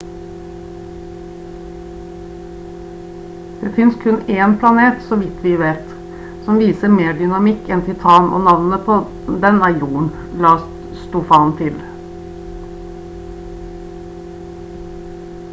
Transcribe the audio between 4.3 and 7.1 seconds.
én planet så vidt vi vet som viser